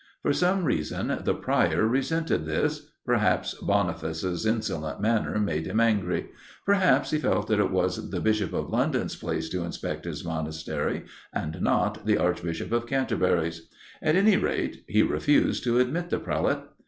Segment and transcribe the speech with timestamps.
[0.23, 6.29] For some reason the Prior resented this perhaps Boniface's insolent manner made him angry;
[6.65, 11.05] perhaps he felt that it was the Bishop of London's place to inspect his monastery,
[11.31, 13.69] and not the Archbishop of Canterbury's.
[14.01, 16.61] At any rate, he refused to admit the Prelate.